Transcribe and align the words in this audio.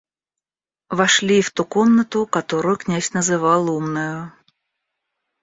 Вошли 0.89 1.37
и 1.37 1.41
в 1.43 1.51
ту 1.51 1.63
комнату, 1.63 2.25
которую 2.25 2.75
князь 2.77 3.13
называл 3.13 3.69
умною. 3.69 4.33